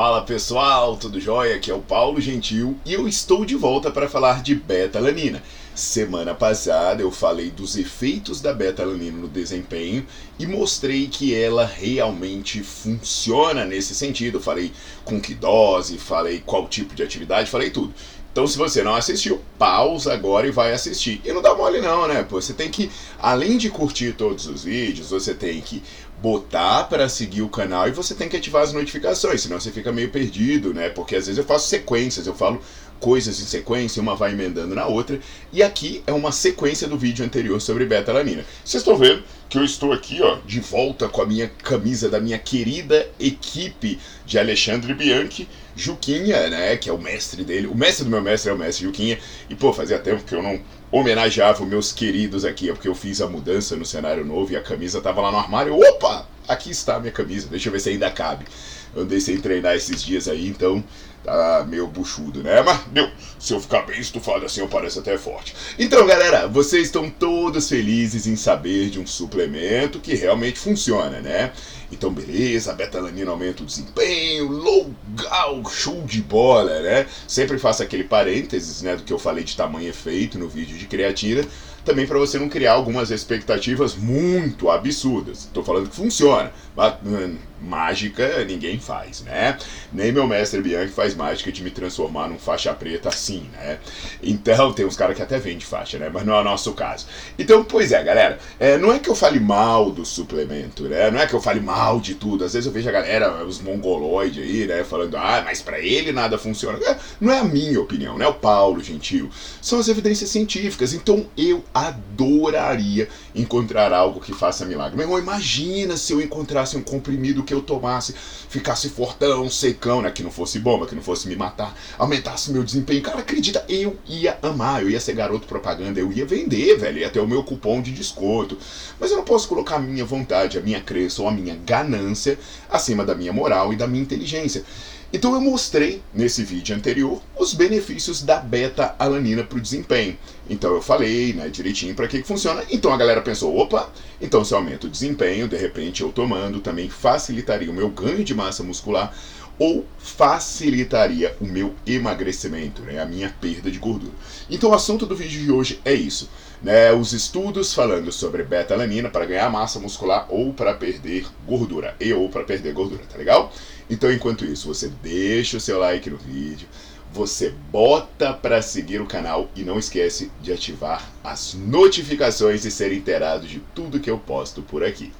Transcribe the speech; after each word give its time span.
Fala 0.00 0.22
pessoal, 0.22 0.96
tudo 0.96 1.20
jóia? 1.20 1.56
Aqui 1.56 1.70
é 1.70 1.74
o 1.74 1.82
Paulo 1.82 2.22
Gentil 2.22 2.74
e 2.86 2.94
eu 2.94 3.06
estou 3.06 3.44
de 3.44 3.54
volta 3.54 3.90
para 3.90 4.08
falar 4.08 4.42
de 4.42 4.54
beta-alanina. 4.54 5.42
Semana 5.74 6.34
passada 6.34 7.02
eu 7.02 7.10
falei 7.10 7.50
dos 7.50 7.76
efeitos 7.76 8.40
da 8.40 8.54
beta-alanina 8.54 9.18
no 9.18 9.28
desempenho 9.28 10.06
e 10.38 10.46
mostrei 10.46 11.06
que 11.06 11.34
ela 11.34 11.66
realmente 11.66 12.62
funciona 12.62 13.66
nesse 13.66 13.94
sentido. 13.94 14.40
Falei 14.40 14.72
com 15.04 15.20
que 15.20 15.34
dose, 15.34 15.98
falei 15.98 16.42
qual 16.46 16.66
tipo 16.66 16.94
de 16.94 17.02
atividade, 17.02 17.50
falei 17.50 17.68
tudo. 17.68 17.92
Então, 18.32 18.46
se 18.46 18.56
você 18.56 18.82
não 18.82 18.94
assistiu, 18.94 19.40
pausa 19.58 20.12
agora 20.12 20.46
e 20.46 20.52
vai 20.52 20.72
assistir. 20.72 21.20
E 21.24 21.32
não 21.32 21.42
dá 21.42 21.54
mole 21.54 21.80
não, 21.80 22.06
né? 22.06 22.22
Pô, 22.22 22.40
você 22.40 22.52
tem 22.52 22.70
que, 22.70 22.90
além 23.18 23.58
de 23.58 23.68
curtir 23.68 24.12
todos 24.12 24.46
os 24.46 24.62
vídeos, 24.62 25.10
você 25.10 25.34
tem 25.34 25.60
que 25.60 25.82
botar 26.22 26.84
para 26.84 27.08
seguir 27.08 27.42
o 27.42 27.48
canal 27.48 27.88
e 27.88 27.92
você 27.92 28.14
tem 28.14 28.28
que 28.28 28.36
ativar 28.36 28.62
as 28.62 28.72
notificações, 28.72 29.40
senão 29.40 29.58
você 29.58 29.70
fica 29.70 29.90
meio 29.90 30.10
perdido, 30.10 30.72
né? 30.74 30.90
Porque 30.90 31.16
às 31.16 31.26
vezes 31.26 31.38
eu 31.38 31.44
faço 31.44 31.68
sequências, 31.68 32.26
eu 32.26 32.34
falo 32.34 32.60
coisas 33.00 33.40
em 33.40 33.44
sequência, 33.44 34.00
uma 34.00 34.14
vai 34.14 34.32
emendando 34.32 34.74
na 34.74 34.86
outra, 34.86 35.18
e 35.52 35.62
aqui 35.62 36.02
é 36.06 36.12
uma 36.12 36.30
sequência 36.30 36.86
do 36.86 36.98
vídeo 36.98 37.24
anterior 37.24 37.60
sobre 37.60 37.86
beta-alanina. 37.86 38.44
Vocês 38.64 38.82
estão 38.82 38.96
vendo 38.96 39.24
que 39.48 39.58
eu 39.58 39.64
estou 39.64 39.92
aqui, 39.92 40.20
ó, 40.22 40.38
de 40.46 40.60
volta 40.60 41.08
com 41.08 41.22
a 41.22 41.26
minha 41.26 41.48
camisa 41.48 42.08
da 42.08 42.20
minha 42.20 42.38
querida 42.38 43.08
equipe 43.18 43.98
de 44.24 44.38
Alexandre 44.38 44.94
Bianchi, 44.94 45.48
Juquinha, 45.74 46.48
né, 46.48 46.76
que 46.76 46.88
é 46.88 46.92
o 46.92 46.98
mestre 46.98 47.42
dele, 47.42 47.66
o 47.66 47.74
mestre 47.74 48.04
do 48.04 48.10
meu 48.10 48.20
mestre 48.20 48.50
é 48.50 48.54
o 48.54 48.58
mestre 48.58 48.84
Juquinha, 48.84 49.18
e 49.48 49.54
pô, 49.54 49.72
fazia 49.72 49.98
tempo 49.98 50.22
que 50.22 50.34
eu 50.34 50.42
não 50.42 50.60
homenageava 50.92 51.64
meus 51.64 51.92
queridos 51.92 52.44
aqui, 52.44 52.68
é 52.68 52.72
porque 52.72 52.88
eu 52.88 52.94
fiz 52.94 53.20
a 53.20 53.26
mudança 53.26 53.76
no 53.76 53.84
cenário 53.84 54.24
novo 54.24 54.52
e 54.52 54.56
a 54.56 54.62
camisa 54.62 55.00
tava 55.00 55.20
lá 55.20 55.30
no 55.32 55.38
armário. 55.38 55.74
Opa! 55.74 56.28
Aqui 56.50 56.70
está 56.72 56.96
a 56.96 57.00
minha 57.00 57.12
camisa, 57.12 57.46
deixa 57.48 57.68
eu 57.68 57.72
ver 57.72 57.78
se 57.78 57.90
ainda 57.90 58.10
cabe. 58.10 58.44
Eu 58.92 59.02
andei 59.02 59.20
sem 59.20 59.40
treinar 59.40 59.76
esses 59.76 60.02
dias 60.02 60.26
aí, 60.26 60.48
então 60.48 60.82
tá 61.22 61.64
meio 61.68 61.86
buchudo, 61.86 62.42
né? 62.42 62.60
Mas, 62.60 62.80
meu, 62.92 63.08
se 63.38 63.52
eu 63.52 63.60
ficar 63.60 63.82
bem 63.82 64.00
estufado 64.00 64.44
assim, 64.44 64.60
eu 64.60 64.66
pareço 64.66 64.98
até 64.98 65.16
forte. 65.16 65.54
Então, 65.78 66.04
galera, 66.04 66.48
vocês 66.48 66.86
estão 66.86 67.08
todos 67.08 67.68
felizes 67.68 68.26
em 68.26 68.34
saber 68.34 68.90
de 68.90 68.98
um 68.98 69.06
suplemento 69.06 70.00
que 70.00 70.14
realmente 70.16 70.58
funciona, 70.58 71.20
né? 71.20 71.52
Então, 71.92 72.12
beleza, 72.12 72.72
betalanina 72.72 73.30
aumenta 73.30 73.62
o 73.62 73.66
desempenho, 73.66 74.50
legal, 74.50 75.62
show 75.70 76.02
de 76.02 76.20
bola, 76.20 76.80
né? 76.80 77.06
Sempre 77.28 77.58
faço 77.58 77.84
aquele 77.84 78.04
parênteses, 78.04 78.82
né, 78.82 78.96
do 78.96 79.04
que 79.04 79.12
eu 79.12 79.18
falei 79.18 79.44
de 79.44 79.56
tamanho 79.56 79.88
efeito 79.88 80.36
no 80.36 80.48
vídeo 80.48 80.76
de 80.76 80.86
creatina, 80.86 81.44
também 81.84 82.06
para 82.06 82.18
você 82.18 82.38
não 82.38 82.48
criar 82.48 82.72
algumas 82.72 83.10
expectativas 83.10 83.94
muito 83.94 84.70
absurdas. 84.70 85.40
Estou 85.44 85.64
falando 85.64 85.88
que 85.88 85.96
funciona, 85.96 86.52
mas 86.76 86.94
hum, 87.04 87.36
mágica 87.62 88.44
ninguém 88.44 88.78
faz, 88.78 89.22
né? 89.22 89.56
Nem 89.92 90.12
meu 90.12 90.26
mestre 90.26 90.60
Bianchi 90.62 90.92
faz 90.92 91.14
mágica 91.14 91.52
de 91.52 91.62
me 91.62 91.70
transformar 91.70 92.28
num 92.28 92.38
faixa 92.38 92.72
preta 92.72 93.08
assim, 93.08 93.48
né? 93.52 93.78
Então, 94.22 94.72
tem 94.72 94.86
uns 94.86 94.96
caras 94.96 95.16
que 95.16 95.22
até 95.22 95.38
vendem 95.38 95.60
faixa, 95.60 95.98
né? 95.98 96.10
Mas 96.12 96.24
não 96.24 96.34
é 96.34 96.40
o 96.40 96.44
nosso 96.44 96.72
caso. 96.72 97.06
Então, 97.38 97.64
pois 97.64 97.92
é, 97.92 98.02
galera, 98.02 98.38
é, 98.58 98.78
não 98.78 98.92
é 98.92 98.98
que 98.98 99.08
eu 99.08 99.14
fale 99.14 99.38
mal 99.40 99.90
do 99.90 100.04
suplemento, 100.04 100.84
né? 100.84 101.10
Não 101.10 101.20
é 101.20 101.26
que 101.26 101.34
eu 101.34 101.40
fale 101.40 101.60
mal 101.60 102.00
de 102.00 102.14
tudo. 102.14 102.44
Às 102.44 102.54
vezes 102.54 102.66
eu 102.66 102.72
vejo 102.72 102.88
a 102.88 102.92
galera, 102.92 103.44
os 103.44 103.60
mongoloides 103.60 104.42
aí, 104.42 104.66
né? 104.66 104.84
Falando, 104.84 105.16
ah, 105.16 105.42
mas 105.44 105.60
para 105.60 105.78
ele 105.78 106.12
nada 106.12 106.38
funciona. 106.38 106.78
É, 106.84 106.98
não 107.20 107.32
é 107.32 107.38
a 107.40 107.44
minha 107.44 107.80
opinião, 107.80 108.16
né? 108.16 108.26
O 108.26 108.34
Paulo 108.34 108.82
Gentil. 108.82 109.28
São 109.60 109.78
as 109.78 109.88
evidências 109.88 110.30
científicas. 110.30 110.94
Então, 110.94 111.26
eu 111.36 111.64
adoraria 111.74 113.08
encontrar 113.34 113.92
algo 113.92 114.20
que 114.20 114.32
faça 114.32 114.64
milagre. 114.64 114.96
Meu 114.96 115.04
irmão, 115.04 115.18
imagina 115.18 115.96
se 115.96 116.12
eu 116.12 116.20
encontrasse 116.20 116.76
um 116.76 116.82
comprimido 116.82 117.42
que 117.50 117.54
eu 117.54 117.60
tomasse, 117.60 118.14
ficasse 118.48 118.88
fortão, 118.88 119.50
secão, 119.50 120.00
né? 120.00 120.10
Que 120.12 120.22
não 120.22 120.30
fosse 120.30 120.60
bomba, 120.60 120.86
que 120.86 120.94
não 120.94 121.02
fosse 121.02 121.26
me 121.26 121.34
matar, 121.34 121.76
aumentasse 121.98 122.52
meu 122.52 122.62
desempenho. 122.62 123.02
Cara, 123.02 123.18
acredita, 123.18 123.64
eu 123.68 123.98
ia 124.06 124.38
amar, 124.40 124.82
eu 124.82 124.88
ia 124.88 125.00
ser 125.00 125.14
garoto 125.14 125.48
propaganda, 125.48 125.98
eu 125.98 126.12
ia 126.12 126.24
vender, 126.24 126.76
velho, 126.78 126.98
ia 126.98 127.10
ter 127.10 127.18
o 127.18 127.26
meu 127.26 127.42
cupom 127.42 127.82
de 127.82 127.90
desconto. 127.90 128.56
Mas 129.00 129.10
eu 129.10 129.16
não 129.16 129.24
posso 129.24 129.48
colocar 129.48 129.76
a 129.76 129.78
minha 129.80 130.04
vontade, 130.04 130.58
a 130.58 130.60
minha 130.60 130.80
crença 130.80 131.22
ou 131.22 131.28
a 131.28 131.32
minha 131.32 131.56
ganância 131.56 132.38
acima 132.70 133.04
da 133.04 133.16
minha 133.16 133.32
moral 133.32 133.72
e 133.72 133.76
da 133.76 133.88
minha 133.88 134.02
inteligência. 134.02 134.64
Então 135.12 135.34
eu 135.34 135.40
mostrei 135.40 136.00
nesse 136.14 136.44
vídeo 136.44 136.74
anterior 136.74 137.20
os 137.36 137.52
benefícios 137.52 138.22
da 138.22 138.38
beta-alanina 138.38 139.42
para 139.42 139.58
o 139.58 139.60
desempenho. 139.60 140.16
Então 140.48 140.72
eu 140.72 140.80
falei 140.80 141.32
né, 141.32 141.48
direitinho 141.48 141.96
para 141.96 142.06
que, 142.06 142.22
que 142.22 142.28
funciona. 142.28 142.62
Então 142.70 142.92
a 142.92 142.96
galera 142.96 143.20
pensou, 143.20 143.56
opa, 143.58 143.90
então 144.20 144.44
se 144.44 144.54
aumenta 144.54 144.86
o 144.86 144.90
desempenho, 144.90 145.48
de 145.48 145.56
repente 145.56 146.02
eu 146.02 146.12
tomando 146.12 146.60
também 146.60 146.88
facilitaria 146.88 147.70
o 147.70 147.74
meu 147.74 147.88
ganho 147.88 148.22
de 148.22 148.34
massa 148.34 148.62
muscular 148.62 149.12
ou 149.58 149.84
facilitaria 149.98 151.36
o 151.40 151.44
meu 151.44 151.74
emagrecimento, 151.84 152.80
né, 152.82 153.00
a 153.00 153.04
minha 153.04 153.34
perda 153.40 153.68
de 153.68 153.78
gordura. 153.78 154.12
Então 154.48 154.70
o 154.70 154.74
assunto 154.74 155.06
do 155.06 155.16
vídeo 155.16 155.42
de 155.42 155.50
hoje 155.50 155.80
é 155.84 155.92
isso. 155.92 156.30
Né, 156.62 156.92
os 156.92 157.14
estudos 157.14 157.72
falando 157.72 158.12
sobre 158.12 158.42
beta-alanina 158.42 159.08
para 159.08 159.24
ganhar 159.24 159.48
massa 159.48 159.80
muscular 159.80 160.26
ou 160.28 160.52
para 160.52 160.74
perder 160.74 161.26
gordura, 161.46 161.96
e 161.98 162.12
ou 162.12 162.28
para 162.28 162.44
perder 162.44 162.74
gordura, 162.74 163.02
tá 163.10 163.16
legal? 163.16 163.50
Então, 163.88 164.12
enquanto 164.12 164.44
isso, 164.44 164.68
você 164.68 164.88
deixa 165.02 165.56
o 165.56 165.60
seu 165.60 165.78
like 165.78 166.10
no 166.10 166.18
vídeo, 166.18 166.68
você 167.12 167.54
bota 167.72 168.32
para 168.34 168.60
seguir 168.60 169.00
o 169.00 169.06
canal 169.06 169.48
e 169.56 169.62
não 169.62 169.78
esquece 169.78 170.30
de 170.42 170.52
ativar 170.52 171.10
as 171.24 171.54
notificações 171.54 172.64
e 172.64 172.70
ser 172.70 172.92
inteirado 172.92 173.46
de 173.46 173.60
tudo 173.74 173.98
que 173.98 174.10
eu 174.10 174.18
posto 174.18 174.62
por 174.62 174.84
aqui. 174.84 175.12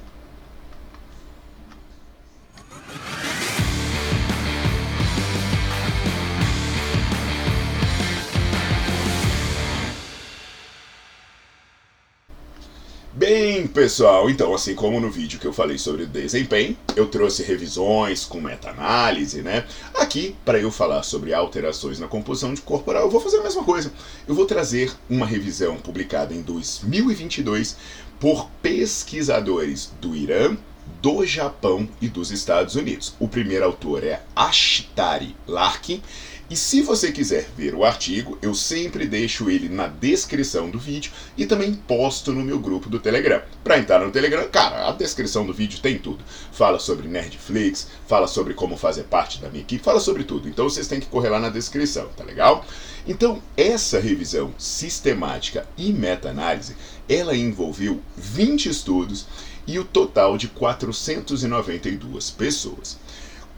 Bem, 13.12 13.66
pessoal, 13.66 14.30
então, 14.30 14.54
assim 14.54 14.72
como 14.72 15.00
no 15.00 15.10
vídeo 15.10 15.40
que 15.40 15.46
eu 15.46 15.52
falei 15.52 15.76
sobre 15.76 16.06
desempenho, 16.06 16.76
eu 16.94 17.08
trouxe 17.08 17.42
revisões 17.42 18.24
com 18.24 18.40
meta-análise, 18.40 19.42
né? 19.42 19.66
Aqui, 19.96 20.36
para 20.44 20.60
eu 20.60 20.70
falar 20.70 21.02
sobre 21.02 21.34
alterações 21.34 21.98
na 21.98 22.06
composição 22.06 22.54
corporal, 22.58 23.02
eu 23.02 23.10
vou 23.10 23.20
fazer 23.20 23.38
a 23.38 23.42
mesma 23.42 23.64
coisa. 23.64 23.92
Eu 24.28 24.34
vou 24.36 24.46
trazer 24.46 24.92
uma 25.08 25.26
revisão 25.26 25.76
publicada 25.76 26.32
em 26.32 26.40
2022 26.40 27.76
por 28.20 28.48
pesquisadores 28.62 29.92
do 30.00 30.14
Irã, 30.14 30.56
do 31.02 31.26
Japão 31.26 31.88
e 32.00 32.08
dos 32.08 32.30
Estados 32.30 32.76
Unidos. 32.76 33.14
O 33.18 33.26
primeiro 33.26 33.64
autor 33.64 34.04
é 34.04 34.22
Ashtari 34.36 35.34
Larkin 35.48 36.00
e 36.50 36.56
se 36.56 36.82
você 36.82 37.12
quiser 37.12 37.48
ver 37.56 37.76
o 37.76 37.84
artigo, 37.84 38.36
eu 38.42 38.56
sempre 38.56 39.06
deixo 39.06 39.48
ele 39.48 39.68
na 39.68 39.86
descrição 39.86 40.68
do 40.68 40.80
vídeo 40.80 41.12
e 41.38 41.46
também 41.46 41.72
posto 41.72 42.32
no 42.32 42.44
meu 42.44 42.58
grupo 42.58 42.88
do 42.88 42.98
Telegram. 42.98 43.40
Para 43.62 43.78
entrar 43.78 44.00
no 44.00 44.10
Telegram, 44.10 44.48
cara, 44.48 44.88
a 44.88 44.90
descrição 44.90 45.46
do 45.46 45.54
vídeo 45.54 45.78
tem 45.78 45.96
tudo. 45.96 46.24
Fala 46.50 46.80
sobre 46.80 47.06
Nerdflix, 47.06 47.86
fala 48.04 48.26
sobre 48.26 48.52
como 48.52 48.76
fazer 48.76 49.04
parte 49.04 49.40
da 49.40 49.48
minha 49.48 49.62
equipe, 49.62 49.84
fala 49.84 50.00
sobre 50.00 50.24
tudo. 50.24 50.48
Então 50.48 50.68
vocês 50.68 50.88
têm 50.88 50.98
que 50.98 51.06
correr 51.06 51.28
lá 51.28 51.38
na 51.38 51.50
descrição, 51.50 52.08
tá 52.16 52.24
legal? 52.24 52.66
Então, 53.06 53.40
essa 53.56 54.00
revisão 54.00 54.52
sistemática 54.58 55.68
e 55.78 55.92
meta-análise, 55.92 56.74
ela 57.08 57.36
envolveu 57.36 58.00
20 58.16 58.68
estudos 58.68 59.24
e 59.68 59.78
o 59.78 59.84
total 59.84 60.36
de 60.36 60.48
492 60.48 62.30
pessoas. 62.30 62.98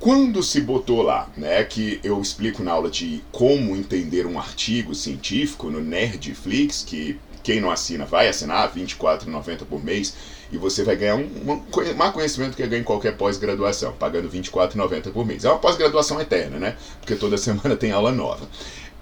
Quando 0.02 0.43
se 0.43 0.60
botou 0.60 1.00
lá, 1.00 1.28
né, 1.37 1.62
que 1.62 2.00
eu 2.02 2.20
explico 2.20 2.60
na 2.60 2.72
aula 2.72 2.90
de 2.90 3.22
como 3.31 3.76
entender 3.76 4.26
um 4.26 4.37
artigo 4.37 4.96
científico 4.96 5.70
no 5.70 5.81
Nerdflix, 5.81 6.82
que 6.82 7.20
quem 7.40 7.60
não 7.60 7.70
assina 7.70 8.04
vai 8.04 8.26
assinar, 8.26 8.69
R$ 8.75 8.82
24,90 8.82 9.58
por 9.64 9.84
mês, 9.84 10.12
e 10.50 10.58
você 10.58 10.82
vai 10.82 10.96
ganhar 10.96 11.14
um, 11.14 11.28
um 11.52 12.12
conhecimento 12.12 12.56
que 12.56 12.66
ganha 12.66 12.81
em 12.81 12.84
qualquer 12.84 13.16
pós-graduação, 13.16 13.93
pagando 13.93 14.28
R$ 14.28 14.40
24,90 14.40 15.12
por 15.12 15.25
mês. 15.25 15.44
É 15.44 15.49
uma 15.49 15.60
pós-graduação 15.60 16.20
eterna, 16.20 16.58
né? 16.58 16.76
Porque 16.98 17.14
toda 17.14 17.38
semana 17.38 17.76
tem 17.76 17.93
aula 17.93 18.10
nova. 18.10 18.48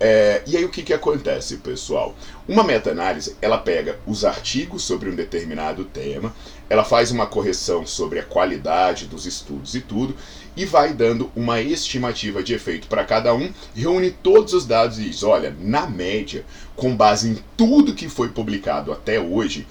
É, 0.02 0.40
e 0.46 0.56
aí 0.56 0.64
o 0.64 0.70
que, 0.70 0.82
que 0.82 0.94
acontece, 0.94 1.58
pessoal? 1.58 2.16
Uma 2.48 2.64
meta-análise, 2.64 3.36
ela 3.42 3.58
pega 3.58 3.98
os 4.06 4.24
artigos 4.24 4.82
sobre 4.82 5.10
um 5.10 5.14
determinado 5.14 5.84
tema, 5.84 6.34
ela 6.70 6.84
faz 6.84 7.10
uma 7.10 7.26
correção 7.26 7.86
sobre 7.86 8.18
a 8.18 8.22
qualidade 8.22 9.04
dos 9.04 9.26
estudos 9.26 9.74
e 9.74 9.80
tudo, 9.82 10.16
e 10.56 10.64
vai 10.64 10.94
dando 10.94 11.30
uma 11.36 11.60
estimativa 11.60 12.42
de 12.42 12.54
efeito 12.54 12.88
para 12.88 13.04
cada 13.04 13.34
um, 13.34 13.52
reúne 13.74 14.10
todos 14.10 14.54
os 14.54 14.64
dados 14.64 14.98
e 14.98 15.02
diz, 15.10 15.22
olha, 15.22 15.54
na 15.60 15.86
média, 15.86 16.46
com 16.74 16.96
base 16.96 17.28
em 17.28 17.38
tudo 17.54 17.94
que 17.94 18.08
foi 18.08 18.30
publicado 18.30 18.92
até 18.92 19.20
hoje, 19.20 19.66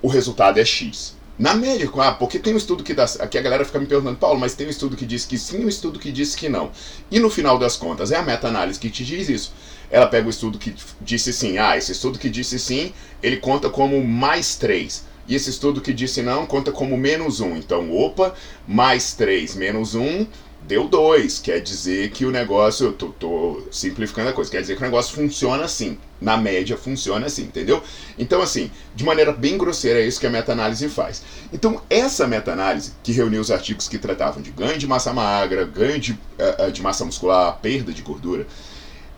o 0.00 0.06
resultado 0.06 0.60
é 0.60 0.64
X. 0.64 1.16
Na 1.36 1.52
média, 1.52 1.90
ah, 1.98 2.12
porque 2.12 2.38
tem 2.38 2.54
um 2.54 2.56
estudo 2.56 2.84
que 2.84 2.94
dá. 2.94 3.04
Aqui 3.18 3.36
a 3.36 3.42
galera 3.42 3.64
fica 3.64 3.80
me 3.80 3.86
perguntando, 3.86 4.16
Paulo, 4.16 4.38
mas 4.38 4.54
tem 4.54 4.68
um 4.68 4.70
estudo 4.70 4.96
que 4.96 5.04
diz 5.04 5.24
que 5.24 5.36
sim 5.36 5.62
e 5.62 5.64
um 5.64 5.68
estudo 5.68 5.98
que 5.98 6.12
diz 6.12 6.36
que 6.36 6.48
não. 6.48 6.70
E 7.10 7.18
no 7.18 7.28
final 7.28 7.58
das 7.58 7.76
contas, 7.76 8.12
é 8.12 8.16
a 8.16 8.22
meta-análise 8.22 8.78
que 8.78 8.88
te 8.88 9.04
diz 9.04 9.28
isso. 9.28 9.52
Ela 9.90 10.06
pega 10.06 10.26
o 10.26 10.30
estudo 10.30 10.58
que 10.58 10.74
disse 11.00 11.32
sim, 11.32 11.58
ah, 11.58 11.76
esse 11.76 11.90
estudo 11.90 12.20
que 12.20 12.30
disse 12.30 12.58
sim, 12.58 12.92
ele 13.20 13.38
conta 13.38 13.68
como 13.68 14.02
mais 14.04 14.54
3. 14.54 15.04
E 15.26 15.34
esse 15.34 15.50
estudo 15.50 15.80
que 15.80 15.92
disse 15.92 16.22
não 16.22 16.46
conta 16.46 16.70
como 16.70 16.96
menos 16.96 17.40
1. 17.40 17.56
Então, 17.56 17.90
opa, 17.92 18.34
mais 18.68 19.14
3 19.14 19.56
menos 19.56 19.94
1 19.94 20.26
deu 20.66 20.88
2. 20.88 21.38
Quer 21.40 21.60
dizer 21.60 22.10
que 22.10 22.24
o 22.24 22.30
negócio, 22.30 22.86
eu 22.86 22.92
tô, 22.92 23.08
tô, 23.08 23.62
simplificando 23.70 24.30
a 24.30 24.32
coisa, 24.32 24.50
quer 24.50 24.60
dizer 24.60 24.76
que 24.76 24.82
o 24.82 24.84
negócio 24.84 25.14
funciona 25.14 25.64
assim. 25.64 25.98
Na 26.20 26.36
média 26.36 26.76
funciona 26.76 27.26
assim, 27.26 27.42
entendeu? 27.42 27.82
Então, 28.18 28.40
assim, 28.40 28.70
de 28.94 29.04
maneira 29.04 29.32
bem 29.32 29.58
grosseira, 29.58 30.00
é 30.00 30.06
isso 30.06 30.18
que 30.18 30.26
a 30.26 30.30
meta-análise 30.30 30.88
faz. 30.88 31.22
Então, 31.52 31.82
essa 31.90 32.26
meta-análise, 32.26 32.92
que 33.02 33.12
reuniu 33.12 33.40
os 33.40 33.50
artigos 33.50 33.88
que 33.88 33.98
tratavam 33.98 34.42
de 34.42 34.50
ganho 34.50 34.78
de 34.78 34.86
massa 34.86 35.12
magra, 35.12 35.64
ganho 35.64 35.98
de, 35.98 36.12
uh, 36.12 36.72
de 36.72 36.80
massa 36.80 37.04
muscular, 37.04 37.58
perda 37.60 37.92
de 37.92 38.00
gordura, 38.00 38.46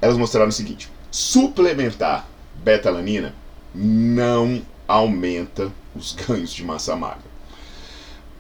elas 0.01 0.17
mostraram 0.17 0.49
o 0.49 0.53
seguinte: 0.53 0.91
suplementar 1.11 2.29
beta-alanina 2.57 3.35
não 3.75 4.63
aumenta 4.89 5.71
os 5.95 6.13
ganhos 6.13 6.51
de 6.51 6.65
massa 6.65 6.97
magra. 6.97 7.37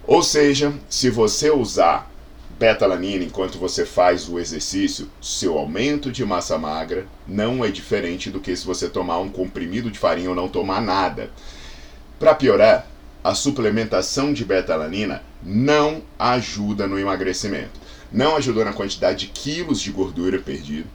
Ou 0.06 0.22
seja, 0.22 0.72
se 0.88 1.10
você 1.10 1.50
usar 1.50 2.10
beta-alanina 2.58 3.24
enquanto 3.24 3.58
você 3.58 3.84
faz 3.84 4.28
o 4.28 4.38
exercício, 4.38 5.10
seu 5.20 5.58
aumento 5.58 6.10
de 6.10 6.24
massa 6.24 6.56
magra 6.58 7.06
não 7.26 7.64
é 7.64 7.70
diferente 7.70 8.30
do 8.30 8.40
que 8.40 8.56
se 8.56 8.66
você 8.66 8.88
tomar 8.88 9.18
um 9.18 9.28
comprimido 9.28 9.90
de 9.90 9.98
farinha 9.98 10.30
ou 10.30 10.36
não 10.36 10.48
tomar 10.48 10.80
nada. 10.80 11.30
Para 12.18 12.34
piorar, 12.34 12.86
a 13.22 13.34
suplementação 13.34 14.32
de 14.32 14.44
beta-alanina 14.44 15.22
não 15.42 16.02
ajuda 16.18 16.86
no 16.86 16.98
emagrecimento. 16.98 17.80
Não 18.12 18.36
ajudou 18.36 18.64
na 18.64 18.72
quantidade 18.72 19.26
de 19.26 19.32
quilos 19.32 19.80
de 19.80 19.90
gordura 19.90 20.38
perdida 20.38 20.86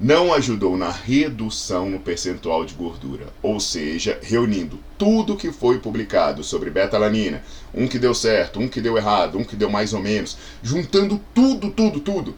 não 0.00 0.32
ajudou 0.32 0.78
na 0.78 0.90
redução 0.90 1.90
no 1.90 2.00
percentual 2.00 2.64
de 2.64 2.72
gordura, 2.72 3.26
ou 3.42 3.60
seja, 3.60 4.18
reunindo 4.22 4.78
tudo 4.96 5.36
que 5.36 5.52
foi 5.52 5.78
publicado 5.78 6.42
sobre 6.42 6.70
beta-alanina, 6.70 7.42
um 7.74 7.86
que 7.86 7.98
deu 7.98 8.14
certo, 8.14 8.58
um 8.58 8.66
que 8.66 8.80
deu 8.80 8.96
errado, 8.96 9.36
um 9.36 9.44
que 9.44 9.54
deu 9.54 9.68
mais 9.68 9.92
ou 9.92 10.00
menos, 10.00 10.38
juntando 10.62 11.20
tudo, 11.34 11.70
tudo, 11.70 12.00
tudo. 12.00 12.34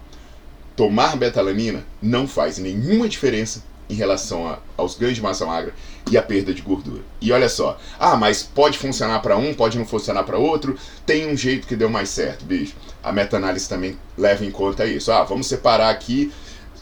Tomar 0.74 1.16
beta-alanina 1.16 1.84
não 2.02 2.26
faz 2.26 2.58
nenhuma 2.58 3.08
diferença 3.08 3.62
em 3.88 3.94
relação 3.94 4.48
a, 4.48 4.58
aos 4.76 4.96
ganhos 4.96 5.16
de 5.16 5.22
massa 5.22 5.46
magra 5.46 5.72
e 6.10 6.16
a 6.16 6.22
perda 6.22 6.52
de 6.52 6.62
gordura. 6.62 7.02
E 7.20 7.30
olha 7.30 7.48
só, 7.48 7.78
ah, 7.96 8.16
mas 8.16 8.42
pode 8.42 8.76
funcionar 8.76 9.20
para 9.20 9.36
um, 9.36 9.54
pode 9.54 9.78
não 9.78 9.86
funcionar 9.86 10.24
para 10.24 10.38
outro, 10.38 10.76
tem 11.06 11.30
um 11.30 11.36
jeito 11.36 11.68
que 11.68 11.76
deu 11.76 11.88
mais 11.88 12.08
certo, 12.08 12.44
bicho. 12.44 12.74
A 13.04 13.12
meta-análise 13.12 13.68
também 13.68 13.96
leva 14.18 14.44
em 14.44 14.50
conta 14.50 14.84
isso. 14.84 15.12
Ah, 15.12 15.22
vamos 15.22 15.46
separar 15.46 15.90
aqui 15.90 16.32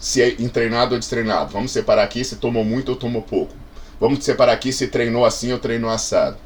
se 0.00 0.22
é 0.22 0.30
treinado 0.48 0.94
ou 0.94 0.98
destreinado. 0.98 1.52
Vamos 1.52 1.70
separar 1.70 2.02
aqui 2.02 2.24
se 2.24 2.36
tomou 2.36 2.64
muito 2.64 2.88
ou 2.88 2.96
tomou 2.96 3.20
pouco. 3.20 3.54
Vamos 4.00 4.24
separar 4.24 4.54
aqui 4.54 4.72
se 4.72 4.88
treinou 4.88 5.26
assim 5.26 5.52
ou 5.52 5.58
treinou 5.58 5.90
assado. 5.90 6.38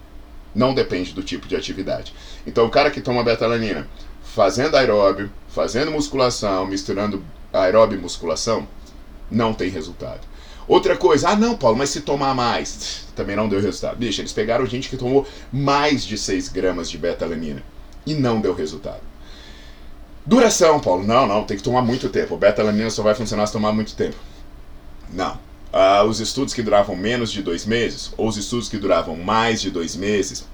Não 0.53 0.75
depende 0.75 1.13
do 1.13 1.23
tipo 1.23 1.47
de 1.47 1.55
atividade. 1.55 2.13
Então, 2.45 2.67
o 2.67 2.71
cara 2.71 2.91
que 2.91 3.01
toma 3.01 3.23
betalanina 3.23 3.89
fazendo 4.23 4.77
aeróbio, 4.77 5.31
fazendo 5.49 5.93
musculação, 5.93 6.67
misturando 6.67 7.25
aeróbio 7.53 7.97
e 7.97 8.01
musculação, 8.01 8.67
não 9.31 9.55
tem 9.55 9.71
resultado. 9.71 10.21
Outra 10.67 10.97
coisa, 10.97 11.29
ah 11.29 11.37
não, 11.37 11.57
Paulo, 11.57 11.77
mas 11.77 11.91
se 11.91 12.01
tomar 12.01 12.35
mais, 12.35 13.07
também 13.15 13.37
não 13.37 13.49
deu 13.49 13.61
resultado. 13.61 13.97
Bicho, 13.97 14.21
eles 14.21 14.33
pegaram 14.33 14.67
gente 14.67 14.89
que 14.89 14.97
tomou 14.97 15.27
mais 15.53 16.05
de 16.05 16.19
6 16.19 16.49
gramas 16.49 16.91
de 16.91 16.99
betalanina 16.99 17.63
e 18.07 18.15
não 18.15 18.41
deu 18.41 18.55
resultado. 18.55 19.01
Duração, 20.27 20.81
Paulo. 20.81 21.05
Não, 21.05 21.27
não, 21.27 21.45
tem 21.45 21.57
que 21.57 21.63
tomar 21.63 21.83
muito 21.83 22.09
tempo. 22.09 22.37
Beta-alanina 22.37 22.91
só 22.91 23.03
vai 23.03 23.15
funcionar 23.15 23.47
se 23.47 23.53
tomar 23.53 23.73
muito 23.73 23.95
tempo. 23.95 24.17
Não. 25.13 25.39
Uh, 25.73 26.09
os 26.09 26.21
estudos 26.21 26.55
que 26.55 26.63
duravam 26.63 26.97
menos 26.97 27.33
de 27.33 27.43
dois 27.43 27.67
meses, 27.67 28.13
ou 28.17 28.29
os 28.29 28.37
estudos 28.37 28.69
que 28.69 28.79
duravam 28.79 29.17
mais 29.17 29.61
de 29.61 29.71
dois 29.71 29.97
meses, 29.97 30.47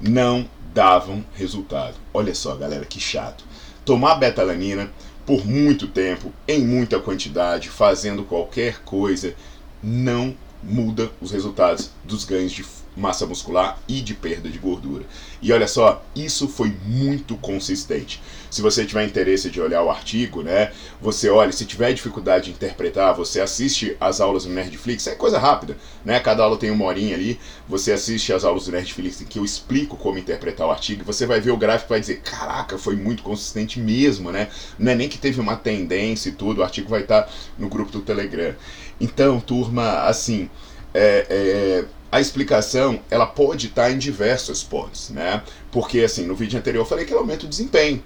não 0.00 0.48
davam 0.72 1.24
resultado. 1.34 1.94
Olha 2.14 2.34
só, 2.34 2.54
galera, 2.54 2.84
que 2.84 3.00
chato. 3.00 3.44
Tomar 3.84 4.14
beta-alanina 4.14 4.90
por 5.26 5.46
muito 5.46 5.86
tempo, 5.88 6.32
em 6.46 6.64
muita 6.64 6.98
quantidade, 6.98 7.68
fazendo 7.68 8.24
qualquer 8.24 8.82
coisa, 8.82 9.34
não 9.82 10.34
muda 10.62 11.10
os 11.20 11.30
resultados 11.30 11.90
dos 12.04 12.24
ganhos 12.24 12.52
de 12.52 12.64
massa 12.96 13.26
muscular 13.26 13.78
e 13.88 14.00
de 14.00 14.14
perda 14.14 14.48
de 14.48 14.58
gordura. 14.58 15.04
E 15.40 15.52
olha 15.52 15.66
só, 15.66 16.04
isso 16.14 16.46
foi 16.46 16.74
muito 16.84 17.36
consistente. 17.36 18.22
Se 18.50 18.60
você 18.60 18.84
tiver 18.84 19.04
interesse 19.04 19.50
de 19.50 19.60
olhar 19.60 19.82
o 19.82 19.90
artigo, 19.90 20.42
né, 20.42 20.72
você 21.00 21.30
olha, 21.30 21.50
se 21.52 21.64
tiver 21.64 21.92
dificuldade 21.92 22.46
de 22.46 22.50
interpretar, 22.50 23.14
você 23.14 23.40
assiste 23.40 23.96
as 23.98 24.20
aulas 24.20 24.44
do 24.44 24.50
Nerdflix, 24.50 25.06
é 25.06 25.14
coisa 25.14 25.38
rápida, 25.38 25.76
né? 26.04 26.20
Cada 26.20 26.42
aula 26.42 26.56
tem 26.56 26.70
uma 26.70 26.84
horinha 26.84 27.14
ali, 27.14 27.40
você 27.66 27.92
assiste 27.92 28.32
as 28.32 28.44
aulas 28.44 28.66
do 28.66 28.72
Nerdflix 28.72 29.22
em 29.22 29.24
que 29.24 29.38
eu 29.38 29.44
explico 29.44 29.96
como 29.96 30.18
interpretar 30.18 30.66
o 30.66 30.70
artigo, 30.70 31.04
você 31.04 31.26
vai 31.26 31.40
ver 31.40 31.50
o 31.50 31.56
gráfico 31.56 31.92
e 31.92 31.94
vai 31.94 32.00
dizer, 32.00 32.20
caraca, 32.20 32.76
foi 32.76 32.94
muito 32.94 33.22
consistente 33.22 33.80
mesmo, 33.80 34.30
né? 34.30 34.48
Não 34.78 34.92
é 34.92 34.94
nem 34.94 35.08
que 35.08 35.18
teve 35.18 35.40
uma 35.40 35.56
tendência 35.56 36.28
e 36.28 36.32
tudo, 36.32 36.60
o 36.60 36.64
artigo 36.64 36.88
vai 36.88 37.00
estar 37.00 37.28
no 37.58 37.68
grupo 37.68 37.90
do 37.90 38.00
Telegram. 38.00 38.54
Então, 39.00 39.40
turma, 39.40 40.02
assim, 40.02 40.48
é, 40.94 41.26
é 41.28 41.84
a 42.12 42.20
explicação 42.20 43.00
ela 43.10 43.24
pode 43.24 43.68
estar 43.68 43.90
em 43.90 43.96
diversos 43.96 44.62
pontos, 44.62 45.08
né? 45.08 45.42
Porque 45.70 46.00
assim, 46.00 46.26
no 46.26 46.34
vídeo 46.34 46.58
anterior 46.58 46.82
eu 46.82 46.86
falei 46.86 47.06
que 47.06 47.12
ela 47.12 47.22
aumenta 47.22 47.46
o 47.46 47.48
desempenho. 47.48 48.02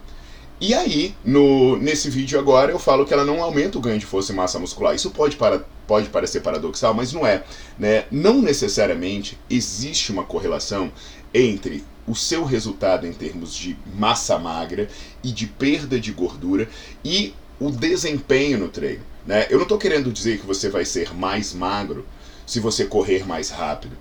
E 0.58 0.72
aí, 0.72 1.14
no, 1.22 1.76
nesse 1.76 2.08
vídeo 2.08 2.38
agora, 2.38 2.72
eu 2.72 2.78
falo 2.78 3.04
que 3.04 3.12
ela 3.12 3.26
não 3.26 3.42
aumenta 3.42 3.76
o 3.76 3.80
ganho 3.80 3.98
de 3.98 4.06
força 4.06 4.32
e 4.32 4.34
massa 4.34 4.58
muscular. 4.58 4.94
Isso 4.94 5.10
pode, 5.10 5.36
para, 5.36 5.66
pode 5.86 6.08
parecer 6.08 6.40
paradoxal, 6.40 6.94
mas 6.94 7.12
não 7.12 7.26
é. 7.26 7.44
Né? 7.78 8.04
Não 8.10 8.40
necessariamente 8.40 9.36
existe 9.50 10.10
uma 10.10 10.24
correlação 10.24 10.90
entre 11.34 11.84
o 12.06 12.14
seu 12.14 12.42
resultado 12.44 13.06
em 13.06 13.12
termos 13.12 13.54
de 13.54 13.76
massa 13.94 14.38
magra 14.38 14.88
e 15.22 15.30
de 15.30 15.46
perda 15.46 16.00
de 16.00 16.12
gordura 16.12 16.68
e 17.04 17.34
o 17.60 17.70
desempenho 17.70 18.58
no 18.58 18.68
treino. 18.68 19.02
Né? 19.26 19.46
Eu 19.50 19.56
não 19.56 19.64
estou 19.64 19.76
querendo 19.76 20.10
dizer 20.10 20.38
que 20.38 20.46
você 20.46 20.70
vai 20.70 20.86
ser 20.86 21.12
mais 21.12 21.52
magro 21.52 22.06
se 22.46 22.60
você 22.60 22.84
correr 22.84 23.26
mais 23.26 23.50
rápido. 23.50 23.96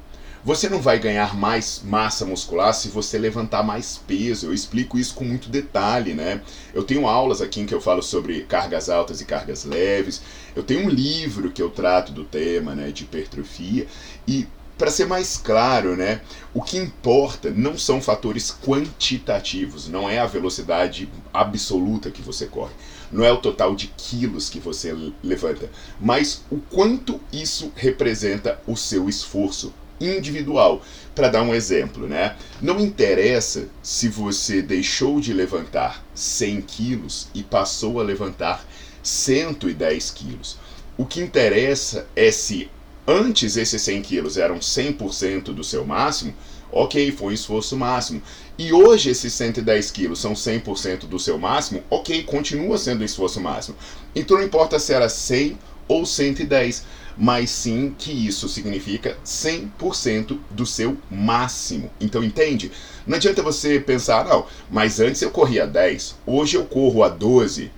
Você 0.46 0.70
não 0.70 0.80
vai 0.80 1.00
ganhar 1.00 1.36
mais 1.36 1.82
massa 1.84 2.24
muscular 2.24 2.72
se 2.72 2.90
você 2.90 3.18
levantar 3.18 3.64
mais 3.64 4.00
peso. 4.08 4.46
Eu 4.46 4.54
explico 4.54 4.96
isso 4.96 5.16
com 5.16 5.24
muito 5.24 5.50
detalhe, 5.50 6.14
né? 6.14 6.40
Eu 6.72 6.84
tenho 6.84 7.08
aulas 7.08 7.42
aqui 7.42 7.62
em 7.62 7.66
que 7.66 7.74
eu 7.74 7.82
falo 7.82 8.04
sobre 8.04 8.44
cargas 8.44 8.88
altas 8.88 9.20
e 9.22 9.26
cargas 9.26 9.66
leves. 9.66 10.22
Eu 10.56 10.62
tenho 10.62 10.86
um 10.86 10.90
livro 10.90 11.52
que 11.52 11.60
eu 11.60 11.72
trato 11.72 12.12
do 12.12 12.24
tema, 12.24 12.76
né, 12.76 12.92
de 12.92 13.06
hipertrofia 13.06 13.88
e 14.28 14.46
para 14.78 14.92
ser 14.92 15.06
mais 15.06 15.38
claro, 15.38 15.96
né, 15.96 16.22
o 16.54 16.62
que 16.62 16.78
importa 16.78 17.50
não 17.50 17.78
são 17.78 18.02
fatores 18.02 18.52
quantitativos, 18.52 19.88
não 19.88 20.10
é 20.10 20.20
a 20.20 20.26
velocidade 20.26 21.10
absoluta 21.34 22.12
que 22.12 22.22
você 22.22 22.46
corre, 22.46 22.74
não 23.12 23.24
é 23.24 23.32
o 23.32 23.38
total 23.38 23.76
de 23.76 23.88
quilos 23.96 24.50
que 24.50 24.60
você 24.60 24.96
levanta, 25.24 25.70
mas 26.00 26.44
o 26.52 26.58
quanto 26.58 27.20
isso 27.32 27.72
representa 27.76 28.60
o 28.68 28.76
seu 28.76 29.08
esforço 29.08 29.74
individual. 30.00 30.82
Para 31.14 31.30
dar 31.30 31.42
um 31.42 31.54
exemplo, 31.56 32.08
né? 32.08 32.36
Não 32.62 32.80
interessa 32.80 33.70
se 33.82 34.10
você 34.10 34.62
deixou 34.62 35.22
de 35.22 35.34
levantar 35.34 36.04
100 36.14 36.62
quilos 36.62 37.28
e 37.34 37.42
passou 37.42 38.02
a 38.02 38.04
levantar 38.04 38.66
110 39.02 40.12
quilos. 40.12 40.58
O 40.98 41.06
que 41.06 41.22
interessa 41.22 42.08
é 42.16 42.32
se 42.32 42.70
antes 43.08 43.58
esses 43.58 43.82
100 43.82 44.02
quilos 44.02 44.38
eram 44.38 44.60
100% 44.60 45.54
do 45.54 45.64
seu 45.64 45.86
máximo, 45.86 46.34
ok, 46.72 47.12
foi 47.12 47.28
um 47.28 47.32
esforço 47.32 47.78
máximo. 47.78 48.22
E 48.58 48.74
hoje 48.74 49.10
esses 49.10 49.34
110 49.34 49.92
quilos 49.92 50.20
são 50.20 50.34
100% 50.34 51.06
do 51.06 51.20
seu 51.20 51.38
máximo, 51.38 51.84
ok, 51.90 52.24
continua 52.24 52.78
sendo 52.78 53.02
um 53.02 53.06
esforço 53.06 53.40
máximo. 53.40 53.78
Então 54.16 54.38
não 54.38 54.44
importa 54.44 54.80
se 54.80 54.94
era 54.94 55.10
100 55.10 55.58
ou 55.88 56.06
110, 56.06 56.86
mas 57.18 57.50
sim 57.50 57.96
que 57.98 58.12
isso 58.12 58.50
significa 58.50 59.18
100% 59.26 60.38
do 60.52 60.66
seu 60.66 60.98
máximo. 61.10 61.90
Então 62.00 62.24
entende? 62.24 62.72
Não 63.06 63.16
adianta 63.16 63.42
você 63.42 63.80
pensar, 63.80 64.26
não, 64.26 64.46
mas 64.70 65.00
antes 65.00 65.22
eu 65.22 65.32
corria 65.32 65.66
10, 65.66 66.16
hoje 66.26 66.58
eu 66.58 66.66
corro 66.66 67.04
a 67.04 67.10
12. 67.10 67.72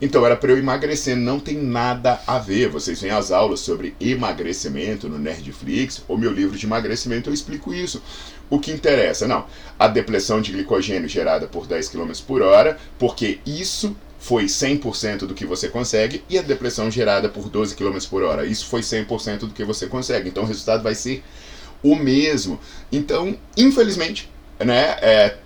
Então 0.00 0.24
era 0.24 0.36
para 0.36 0.52
eu 0.52 0.58
emagrecer, 0.58 1.16
não 1.16 1.40
tem 1.40 1.56
nada 1.56 2.20
a 2.26 2.38
ver. 2.38 2.68
Vocês 2.68 3.00
veem 3.00 3.12
as 3.12 3.32
aulas 3.32 3.60
sobre 3.60 3.96
emagrecimento 4.00 5.08
no 5.08 5.18
Nerdflix, 5.18 6.02
ou 6.06 6.16
meu 6.16 6.32
livro 6.32 6.56
de 6.56 6.66
emagrecimento 6.66 7.28
eu 7.28 7.34
explico 7.34 7.74
isso. 7.74 8.02
O 8.48 8.58
que 8.58 8.70
interessa, 8.70 9.26
não, 9.26 9.46
a 9.78 9.88
depressão 9.88 10.40
de 10.40 10.52
glicogênio 10.52 11.08
gerada 11.08 11.46
por 11.46 11.66
10 11.66 11.88
km 11.88 12.12
por 12.26 12.42
hora, 12.42 12.78
porque 12.98 13.40
isso 13.44 13.96
foi 14.18 14.46
100% 14.46 15.26
do 15.26 15.34
que 15.34 15.44
você 15.44 15.68
consegue, 15.68 16.24
e 16.28 16.38
a 16.38 16.42
depressão 16.42 16.90
gerada 16.90 17.28
por 17.28 17.48
12 17.48 17.76
km 17.76 17.98
por 18.08 18.22
hora, 18.22 18.46
isso 18.46 18.66
foi 18.66 18.80
100% 18.80 19.40
do 19.40 19.50
que 19.50 19.64
você 19.64 19.86
consegue. 19.86 20.28
Então 20.28 20.44
o 20.44 20.46
resultado 20.46 20.82
vai 20.82 20.94
ser 20.94 21.22
o 21.82 21.94
mesmo. 21.94 22.58
Então, 22.90 23.36
infelizmente, 23.56 24.30
né, 24.58 24.96
é, 25.00 25.36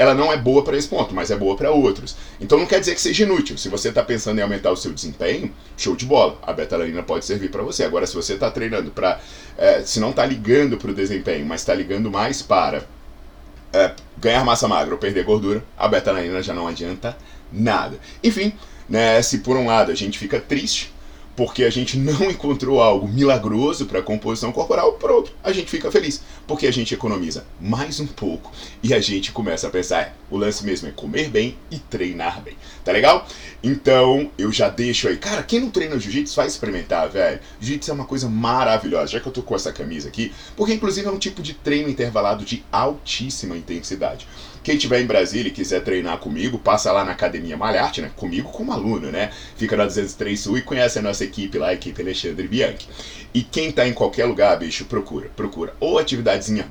ela 0.00 0.14
não 0.14 0.32
é 0.32 0.36
boa 0.38 0.64
para 0.64 0.78
esse 0.78 0.88
ponto, 0.88 1.14
mas 1.14 1.30
é 1.30 1.36
boa 1.36 1.54
para 1.54 1.70
outros. 1.70 2.16
Então 2.40 2.58
não 2.58 2.64
quer 2.64 2.80
dizer 2.80 2.94
que 2.94 3.00
seja 3.02 3.24
inútil. 3.24 3.58
Se 3.58 3.68
você 3.68 3.90
está 3.90 4.02
pensando 4.02 4.38
em 4.38 4.42
aumentar 4.42 4.70
o 4.70 4.76
seu 4.76 4.94
desempenho, 4.94 5.52
show 5.76 5.94
de 5.94 6.06
bola. 6.06 6.38
A 6.40 6.54
betalanina 6.54 7.02
pode 7.02 7.26
servir 7.26 7.50
para 7.50 7.62
você. 7.62 7.84
Agora, 7.84 8.06
se 8.06 8.14
você 8.14 8.32
está 8.32 8.50
treinando 8.50 8.90
para, 8.92 9.20
é, 9.58 9.82
se 9.82 10.00
não 10.00 10.08
está 10.08 10.24
ligando 10.24 10.78
para 10.78 10.90
o 10.90 10.94
desempenho, 10.94 11.44
mas 11.44 11.60
está 11.60 11.74
ligando 11.74 12.10
mais 12.10 12.40
para 12.40 12.82
é, 13.74 13.92
ganhar 14.16 14.42
massa 14.42 14.66
magra 14.66 14.94
ou 14.94 14.98
perder 14.98 15.22
gordura, 15.22 15.62
a 15.76 15.86
betalanina 15.86 16.42
já 16.42 16.54
não 16.54 16.66
adianta 16.66 17.14
nada. 17.52 17.98
Enfim, 18.24 18.54
né, 18.88 19.20
se 19.20 19.40
por 19.40 19.54
um 19.58 19.66
lado 19.66 19.92
a 19.92 19.94
gente 19.94 20.18
fica 20.18 20.40
triste 20.40 20.94
porque 21.36 21.64
a 21.64 21.70
gente 21.70 21.96
não 21.98 22.24
encontrou 22.30 22.82
algo 22.82 23.06
milagroso 23.08 23.86
para 23.86 24.00
a 24.00 24.02
composição 24.02 24.52
corporal, 24.52 24.94
pronto, 24.94 25.32
a 25.42 25.52
gente 25.52 25.70
fica 25.70 25.90
feliz, 25.90 26.22
porque 26.50 26.66
a 26.66 26.72
gente 26.72 26.92
economiza 26.92 27.46
mais 27.60 28.00
um 28.00 28.08
pouco 28.08 28.50
e 28.82 28.92
a 28.92 28.98
gente 28.98 29.30
começa 29.30 29.68
a 29.68 29.70
pensar, 29.70 30.00
é, 30.00 30.12
o 30.28 30.36
lance 30.36 30.66
mesmo 30.66 30.88
é 30.88 30.90
comer 30.90 31.28
bem 31.28 31.56
e 31.70 31.78
treinar 31.78 32.42
bem, 32.42 32.56
tá 32.84 32.90
legal? 32.90 33.24
Então 33.62 34.28
eu 34.36 34.50
já 34.50 34.68
deixo 34.68 35.06
aí, 35.06 35.16
cara, 35.16 35.44
quem 35.44 35.60
não 35.60 35.70
treina 35.70 35.96
jiu-jitsu 35.96 36.34
vai 36.34 36.48
experimentar, 36.48 37.08
velho. 37.08 37.38
Jiu-jitsu 37.60 37.92
é 37.92 37.94
uma 37.94 38.04
coisa 38.04 38.28
maravilhosa, 38.28 39.12
já 39.12 39.20
que 39.20 39.28
eu 39.28 39.32
tô 39.32 39.42
com 39.42 39.54
essa 39.54 39.72
camisa 39.72 40.08
aqui, 40.08 40.32
porque 40.56 40.74
inclusive 40.74 41.06
é 41.06 41.10
um 41.12 41.20
tipo 41.20 41.40
de 41.40 41.54
treino 41.54 41.88
intervalado 41.88 42.44
de 42.44 42.64
altíssima 42.72 43.56
intensidade. 43.56 44.26
Quem 44.62 44.74
estiver 44.74 45.00
em 45.00 45.06
Brasília 45.06 45.48
e 45.48 45.52
quiser 45.52 45.82
treinar 45.82 46.18
comigo, 46.18 46.58
passa 46.58 46.92
lá 46.92 47.02
na 47.02 47.12
Academia 47.12 47.56
Malharte, 47.56 48.02
né? 48.02 48.10
Comigo 48.14 48.50
como 48.50 48.72
aluno, 48.72 49.10
né? 49.10 49.30
Fica 49.56 49.74
na 49.74 49.86
203 49.86 50.38
Sul 50.38 50.58
e 50.58 50.62
conhece 50.62 50.98
a 50.98 51.02
nossa 51.02 51.24
equipe 51.24 51.56
lá, 51.56 51.68
a 51.68 51.72
equipe 51.72 52.02
Alexandre 52.02 52.46
Bianchi. 52.46 52.86
E 53.32 53.42
quem 53.42 53.72
tá 53.72 53.86
em 53.88 53.94
qualquer 53.94 54.26
lugar, 54.26 54.58
bicho, 54.58 54.84
procura, 54.84 55.30
procura. 55.34 55.72
Ou 55.80 55.98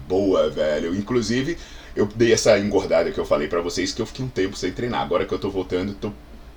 boa, 0.07 0.49
velho. 0.49 0.95
Inclusive, 0.95 1.57
eu 1.95 2.07
dei 2.15 2.33
essa 2.33 2.57
engordada 2.57 3.11
que 3.11 3.19
eu 3.19 3.25
falei 3.25 3.47
para 3.47 3.61
vocês 3.61 3.93
que 3.93 4.01
eu 4.01 4.05
fiquei 4.05 4.25
um 4.25 4.29
tempo 4.29 4.55
sem 4.55 4.71
treinar. 4.71 5.01
Agora 5.01 5.25
que 5.25 5.33
eu 5.33 5.39
tô 5.39 5.49
voltando, 5.49 5.93
tô 5.93 6.11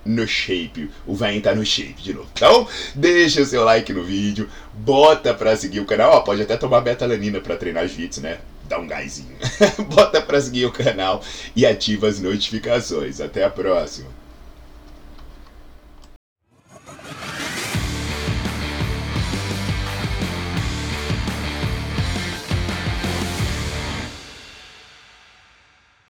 no 0.04 0.26
shape. 0.26 0.90
O 1.06 1.14
velho 1.14 1.40
tá 1.40 1.54
no 1.54 1.64
shape 1.64 2.02
de 2.02 2.12
novo. 2.12 2.28
Então, 2.32 2.66
deixa 2.94 3.42
o 3.42 3.46
seu 3.46 3.64
like 3.64 3.92
no 3.92 4.02
vídeo, 4.02 4.48
bota 4.74 5.32
pra 5.32 5.56
seguir 5.56 5.80
o 5.80 5.86
canal. 5.86 6.12
Ó, 6.12 6.20
pode 6.20 6.42
até 6.42 6.56
tomar 6.56 6.80
betalanina 6.80 7.40
pra 7.40 7.56
treinar 7.56 7.86
jiu-jitsu, 7.86 8.20
né? 8.20 8.38
dá 8.72 8.78
um 8.78 8.86
gásinho. 8.86 9.36
Bota 9.94 10.22
para 10.22 10.40
seguir 10.40 10.64
o 10.64 10.72
canal 10.72 11.22
e 11.54 11.66
ativa 11.66 12.08
as 12.08 12.20
notificações. 12.20 13.20
Até 13.20 13.44
a 13.44 13.50
próxima. 13.50 14.08